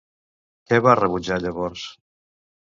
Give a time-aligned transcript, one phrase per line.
[0.71, 1.85] Què va rebutjar llavors?